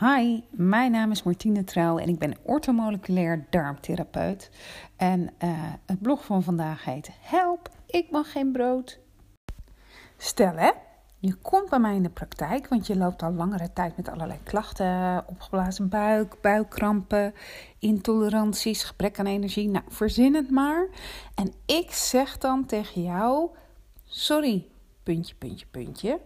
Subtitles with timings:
[0.00, 4.50] Hi, mijn naam is Martine Trouw en ik ben ortomoleculair darmtherapeut.
[4.96, 5.28] En uh,
[5.86, 9.00] het blog van vandaag heet Help, ik mag geen brood.
[10.16, 10.70] Stel hè,
[11.18, 14.38] je komt bij mij in de praktijk, want je loopt al langere tijd met allerlei
[14.42, 15.24] klachten.
[15.26, 17.34] Opgeblazen buik, buikkrampen,
[17.78, 19.68] intoleranties, gebrek aan energie.
[19.68, 20.88] Nou, verzin het maar.
[21.34, 23.50] En ik zeg dan tegen jou,
[24.04, 24.66] sorry,
[25.02, 26.20] puntje, puntje, puntje.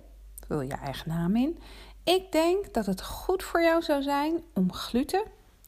[0.46, 1.58] Vul je eigen naam in.
[2.04, 5.22] Ik denk dat het goed voor jou zou zijn om gluten,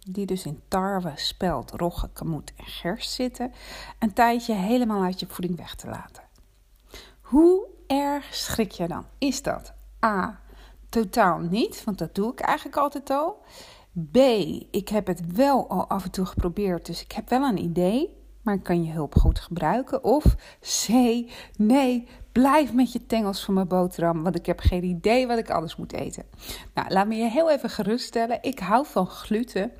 [0.06, 3.52] die dus in tarwe, spelt, rogge, kamoet en gerst zitten,
[3.98, 6.22] een tijdje helemaal uit je voeding weg te laten.
[7.20, 9.04] Hoe erg schrik je dan?
[9.18, 9.72] Is dat
[10.04, 10.40] A.
[10.88, 13.42] Totaal niet, want dat doe ik eigenlijk altijd al.
[14.10, 14.16] B.
[14.70, 18.24] Ik heb het wel al af en toe geprobeerd, dus ik heb wel een idee
[18.46, 20.04] maar ik kan je hulp goed gebruiken.
[20.04, 20.24] Of
[20.60, 20.88] C,
[21.56, 22.08] nee,
[22.40, 25.76] blijf met je tengels van mijn boterham, want ik heb geen idee wat ik alles
[25.76, 26.24] moet eten.
[26.74, 28.38] Nou, laat me je heel even geruststellen.
[28.42, 29.72] Ik hou van gluten.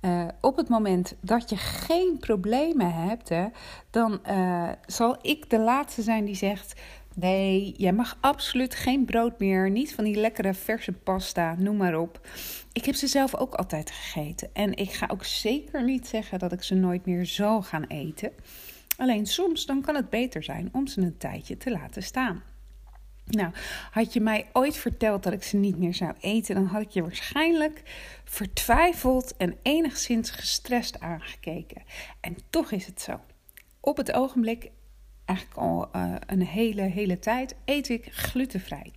[0.00, 3.46] Uh, op het moment dat je geen problemen hebt, hè,
[3.90, 6.80] dan uh, zal ik de laatste zijn die zegt:
[7.14, 9.70] Nee, jij mag absoluut geen brood meer.
[9.70, 12.20] Niet van die lekkere verse pasta, noem maar op.
[12.72, 14.48] Ik heb ze zelf ook altijd gegeten.
[14.52, 18.32] En ik ga ook zeker niet zeggen dat ik ze nooit meer zal gaan eten.
[18.96, 22.42] Alleen soms dan kan het beter zijn om ze een tijdje te laten staan.
[23.24, 23.52] Nou,
[23.90, 26.90] had je mij ooit verteld dat ik ze niet meer zou eten, dan had ik
[26.90, 27.82] je waarschijnlijk
[28.24, 31.82] vertwijfeld en enigszins gestrest aangekeken.
[32.20, 33.20] En toch is het zo.
[33.80, 34.70] Op het ogenblik
[35.24, 38.92] eigenlijk al uh, een hele, hele tijd, eet ik glutenvrij.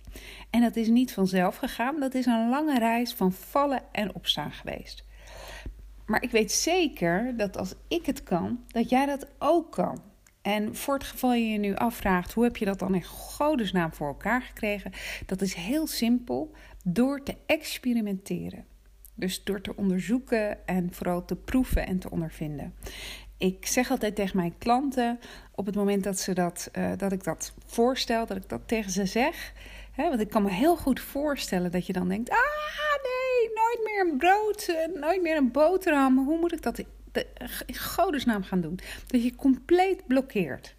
[0.50, 2.00] En dat is niet vanzelf gegaan.
[2.00, 5.04] Dat is een lange reis van vallen en opstaan geweest.
[6.08, 10.02] Maar ik weet zeker dat als ik het kan, dat jij dat ook kan.
[10.42, 13.92] En voor het geval je je nu afvraagt, hoe heb je dat dan in godesnaam
[13.92, 14.92] voor elkaar gekregen?
[15.26, 18.64] Dat is heel simpel, door te experimenteren.
[19.14, 22.74] Dus door te onderzoeken en vooral te proeven en te ondervinden
[23.38, 25.20] ik zeg altijd tegen mijn klanten,
[25.54, 28.90] op het moment dat, ze dat, uh, dat ik dat voorstel, dat ik dat tegen
[28.90, 29.52] ze zeg.
[29.92, 32.36] Hè, want ik kan me heel goed voorstellen dat je dan denkt: ah
[33.02, 33.17] nee,
[33.68, 36.18] nooit meer een brood, uh, nooit meer een boterham.
[36.18, 36.78] Hoe moet ik dat
[37.66, 38.78] in godesnaam gaan doen?
[39.06, 40.76] Dat je compleet blokkeert.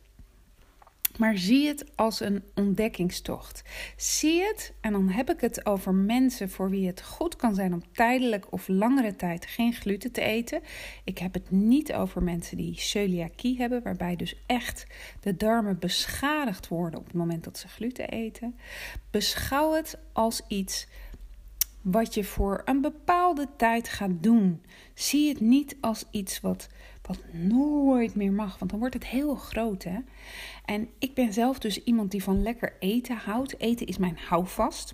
[1.18, 3.62] Maar zie het als een ontdekkingstocht.
[3.96, 7.74] Zie het, en dan heb ik het over mensen voor wie het goed kan zijn
[7.74, 10.62] om tijdelijk of langere tijd geen gluten te eten.
[11.04, 14.86] Ik heb het niet over mensen die celiakie hebben, waarbij dus echt
[15.22, 18.60] de darmen beschadigd worden op het moment dat ze gluten eten.
[19.12, 20.88] Beschouw het als iets
[21.92, 24.62] wat je voor een bepaalde tijd gaat doen.
[24.94, 26.70] Zie het niet als iets wat,
[27.02, 29.84] wat nooit meer mag, want dan wordt het heel groot.
[29.84, 29.98] Hè?
[30.66, 33.60] En ik ben zelf dus iemand die van lekker eten houdt.
[33.60, 34.94] Eten is mijn houvast.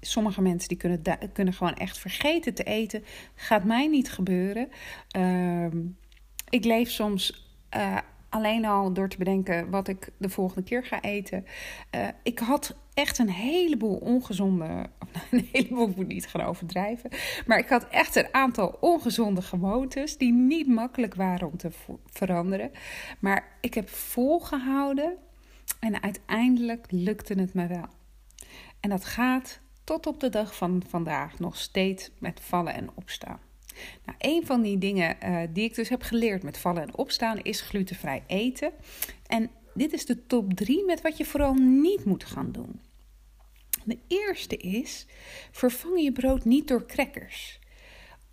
[0.00, 1.02] Sommige mensen die kunnen,
[1.32, 3.04] kunnen gewoon echt vergeten te eten.
[3.34, 4.68] Gaat mij niet gebeuren.
[5.16, 5.66] Uh,
[6.48, 7.98] ik leef soms uh,
[8.30, 11.44] alleen al door te bedenken wat ik de volgende keer ga eten.
[11.94, 14.64] Uh, ik had echt een heleboel ongezonde,
[15.30, 17.10] een heleboel moet niet gaan overdrijven,
[17.46, 21.70] maar ik had echt een aantal ongezonde gewoontes die niet makkelijk waren om te
[22.10, 22.70] veranderen.
[23.18, 25.16] Maar ik heb volgehouden
[25.80, 27.88] en uiteindelijk lukte het me wel.
[28.80, 33.49] En dat gaat tot op de dag van vandaag nog steeds met vallen en opstaan.
[34.04, 37.38] Nou, een van die dingen uh, die ik dus heb geleerd met vallen en opstaan
[37.42, 38.72] is glutenvrij eten.
[39.26, 42.80] En dit is de top 3 met wat je vooral niet moet gaan doen.
[43.84, 45.06] De eerste is:
[45.50, 47.60] vervang je brood niet door crackers.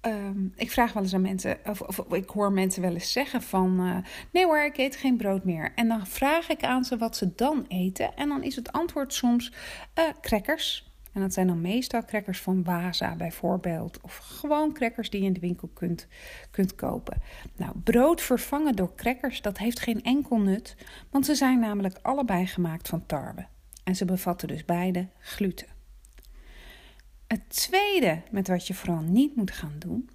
[0.02, 3.42] Um, ik vraag wel eens aan mensen, of, of, ik hoor mensen wel eens zeggen
[3.42, 3.98] van, uh,
[4.32, 5.72] nee hoor, ik eet geen brood meer.
[5.76, 8.16] En dan vraag ik aan ze wat ze dan eten.
[8.16, 9.54] En dan is het antwoord soms
[10.00, 10.87] uh, crackers.
[11.18, 14.02] En dat zijn dan meestal crackers van Waza bijvoorbeeld.
[14.02, 16.08] Of gewoon crackers die je in de winkel kunt,
[16.52, 17.22] kunt kopen.
[17.56, 20.76] Nou, brood vervangen door crackers, dat heeft geen enkel nut.
[21.10, 23.46] Want ze zijn namelijk allebei gemaakt van tarwe.
[23.84, 25.68] En ze bevatten dus beide gluten.
[27.28, 30.10] Het tweede met wat je vooral niet moet gaan doen,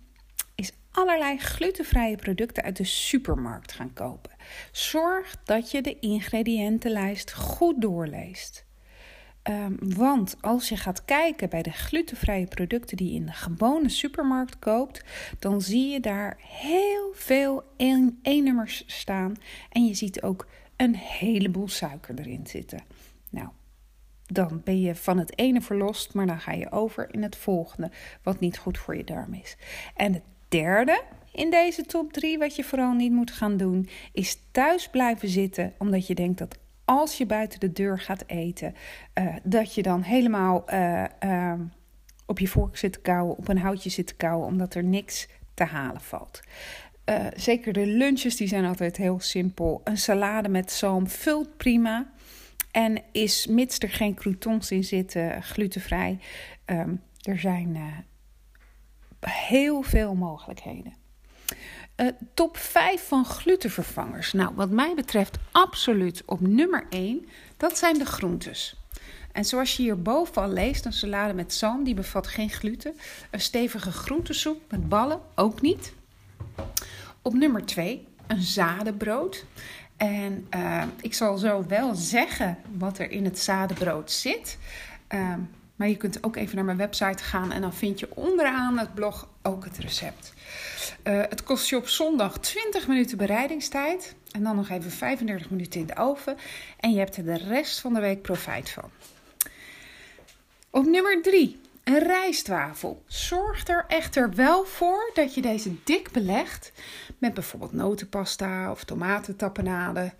[0.54, 4.30] is allerlei glutenvrije producten uit de supermarkt gaan kopen.
[4.72, 8.64] Zorg dat je de ingrediëntenlijst goed doorleest.
[9.50, 13.88] Um, want als je gaat kijken bij de glutenvrije producten die je in de gewone
[13.88, 15.04] supermarkt koopt,
[15.38, 17.64] dan zie je daar heel veel
[18.22, 19.34] E-nummers staan.
[19.70, 20.46] En je ziet ook
[20.76, 22.82] een heleboel suiker erin zitten.
[23.30, 23.48] Nou,
[24.26, 27.90] dan ben je van het ene verlost, maar dan ga je over in het volgende,
[28.22, 29.56] wat niet goed voor je darm is.
[29.96, 31.02] En het derde
[31.32, 35.72] in deze top 3, wat je vooral niet moet gaan doen, is thuis blijven zitten,
[35.78, 38.74] omdat je denkt dat als je buiten de deur gaat eten,
[39.18, 41.54] uh, dat je dan helemaal uh, uh,
[42.26, 45.28] op je vork zit te kauwen, op een houtje zit te kauwen, omdat er niks
[45.54, 46.40] te halen valt.
[47.04, 49.80] Uh, zeker de lunches, die zijn altijd heel simpel.
[49.84, 52.12] Een salade met zalm vult prima.
[52.70, 56.18] En is, mits er geen croutons in zitten, glutenvrij.
[56.66, 57.78] Um, er zijn
[59.20, 61.01] heel veel mogelijkheden.
[61.96, 64.32] Uh, top 5 van glutenvervangers.
[64.32, 67.28] Nou, wat mij betreft absoluut op nummer 1.
[67.56, 68.76] Dat zijn de groentes.
[69.32, 72.96] En zoals je hierboven al leest, een salade met zalm, die bevat geen gluten.
[73.30, 75.92] Een stevige groentesoep met ballen, ook niet.
[77.22, 79.44] Op nummer 2, een zadenbrood.
[79.96, 84.58] En uh, ik zal zo wel zeggen wat er in het zadenbrood zit.
[85.14, 85.34] Uh,
[85.82, 88.94] maar je kunt ook even naar mijn website gaan en dan vind je onderaan het
[88.94, 90.32] blog ook het recept.
[91.04, 94.14] Uh, het kost je op zondag 20 minuten bereidingstijd.
[94.30, 96.36] En dan nog even 35 minuten in de oven.
[96.80, 98.90] En je hebt er de rest van de week profijt van.
[100.70, 103.02] Op nummer 3, een rijstwafel.
[103.06, 106.72] Zorg er echter wel voor dat je deze dik belegt
[107.18, 110.12] met bijvoorbeeld notenpasta of tomatentapenade,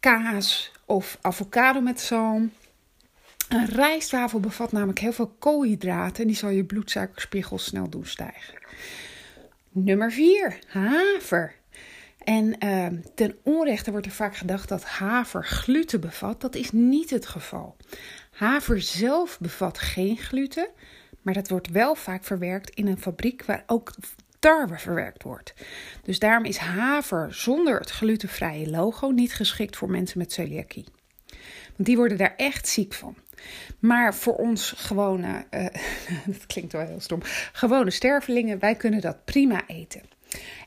[0.00, 2.52] kaas of avocado met zalm.
[3.48, 8.58] Een rijstwafel bevat namelijk heel veel koolhydraten en die zal je bloedsuikerspiegel snel doen stijgen.
[9.70, 11.54] Nummer 4, haver.
[12.24, 16.40] En uh, ten onrechte wordt er vaak gedacht dat haver gluten bevat.
[16.40, 17.76] Dat is niet het geval.
[18.30, 20.68] Haver zelf bevat geen gluten,
[21.22, 23.94] maar dat wordt wel vaak verwerkt in een fabriek waar ook
[24.38, 25.54] tarwe verwerkt wordt.
[26.02, 30.86] Dus daarom is haver zonder het glutenvrije logo niet geschikt voor mensen met celiakie.
[31.76, 33.16] Want die worden daar echt ziek van.
[33.78, 35.66] Maar voor ons gewone, uh,
[36.26, 37.20] dat klinkt wel heel stom,
[37.52, 40.02] gewone stervelingen, wij kunnen dat prima eten.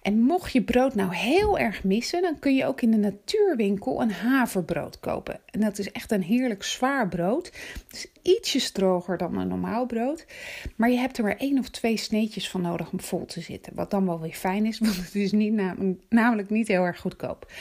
[0.01, 4.01] En mocht je brood nou heel erg missen, dan kun je ook in de natuurwinkel
[4.01, 5.39] een haverbrood kopen.
[5.45, 7.45] En dat is echt een heerlijk zwaar brood.
[7.88, 10.25] Het is ietsje stroger dan een normaal brood.
[10.75, 13.75] Maar je hebt er maar één of twee sneetjes van nodig om vol te zitten.
[13.75, 15.62] Wat dan wel weer fijn is, want het is niet
[16.09, 17.51] namelijk niet heel erg goedkoop.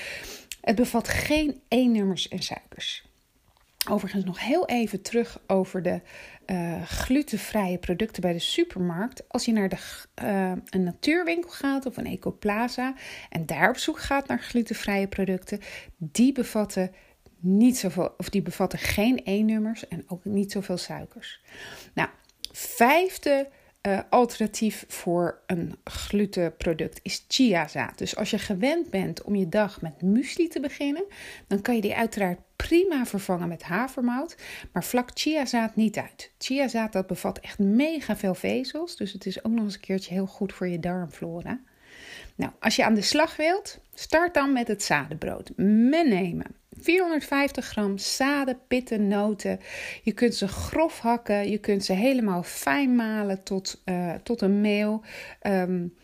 [0.61, 3.10] Het bevat geen E-nummers en suikers.
[3.89, 6.01] Overigens nog heel even terug over de
[6.47, 9.29] uh, glutenvrije producten bij de supermarkt.
[9.29, 9.77] Als je naar de,
[10.23, 12.95] uh, een natuurwinkel gaat of een ecoplaza
[13.29, 15.61] en daar op zoek gaat naar glutenvrije producten,
[15.97, 16.93] die bevatten
[17.39, 21.41] niet zoveel, of die bevatten geen E-nummers en ook niet zoveel suikers.
[21.95, 22.09] Nou,
[22.53, 23.49] vijfde
[23.89, 27.99] uh, alternatief voor een glutenproduct is chiazaad.
[27.99, 31.05] Dus als je gewend bent om je dag met muesli te beginnen,
[31.47, 34.37] dan kan je die uiteraard prima vervangen met havermout,
[34.73, 36.33] maar vlak chiazaad niet uit.
[36.39, 40.15] Chiazaad dat bevat echt mega veel vezels, dus het is ook nog eens een keertje
[40.15, 41.61] heel goed voor je darmflora.
[42.35, 45.51] Nou, als je aan de slag wilt, start dan met het zadenbrood.
[45.57, 49.61] Meenemen 450 gram zaden, pitten, noten.
[50.03, 54.61] Je kunt ze grof hakken, je kunt ze helemaal fijn malen tot, uh, tot een
[54.61, 55.03] meel.
[55.43, 55.95] Um,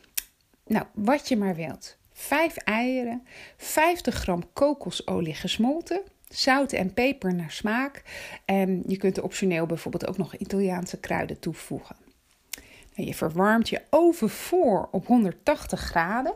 [0.67, 1.97] nou, wat je maar wilt.
[2.13, 3.27] 5 eieren,
[3.57, 8.03] 50 gram kokosolie gesmolten, zout en peper naar smaak.
[8.45, 11.97] En je kunt er optioneel bijvoorbeeld ook nog Italiaanse kruiden toevoegen.
[13.05, 16.35] Je verwarmt je oven voor op 180 graden.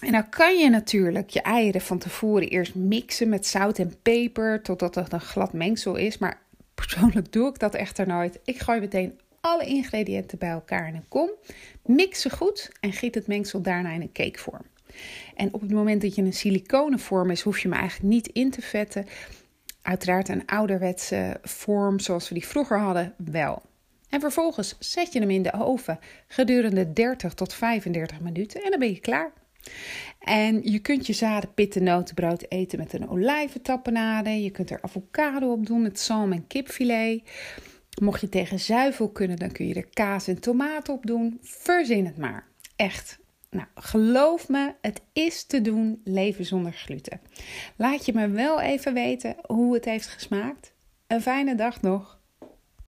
[0.00, 4.62] En dan kan je natuurlijk je eieren van tevoren eerst mixen met zout en peper
[4.62, 6.18] totdat het een glad mengsel is.
[6.18, 6.40] Maar
[6.74, 8.38] persoonlijk doe ik dat echter nooit.
[8.44, 11.30] Ik gooi meteen alle ingrediënten bij elkaar in een kom,
[11.84, 14.64] mix ze goed en giet het mengsel daarna in een cakevorm.
[15.34, 18.26] En op het moment dat je een siliconen vorm is, hoef je hem eigenlijk niet
[18.26, 19.06] in te vetten.
[19.82, 23.62] Uiteraard een ouderwetse vorm zoals we die vroeger hadden, wel.
[24.16, 28.78] En vervolgens zet je hem in de oven gedurende 30 tot 35 minuten en dan
[28.78, 29.32] ben je klaar.
[30.18, 34.42] En je kunt je zaden, pitten, notenbrood eten met een olijventapenade.
[34.42, 37.22] Je kunt er avocado op doen met zalm en kipfilet.
[38.02, 41.38] Mocht je tegen zuivel kunnen, dan kun je er kaas en tomaat op doen.
[41.42, 42.46] Verzin het maar.
[42.76, 43.18] Echt.
[43.50, 47.20] Nou, geloof me, het is te doen leven zonder gluten.
[47.76, 50.72] Laat je me wel even weten hoe het heeft gesmaakt.
[51.06, 52.15] Een fijne dag nog.